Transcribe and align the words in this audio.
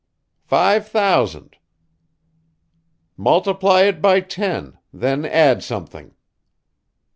"Five 0.45 0.87
thousand." 0.87 1.57
"Multiply 3.17 3.81
it 3.83 4.01
by 4.01 4.19
ten 4.21 4.79
then 4.91 5.25
add 5.25 5.61
something." 5.61 6.15